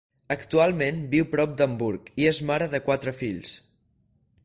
[0.35, 3.57] Actualment viu prop d'Hamburg i és mare de quatre fills.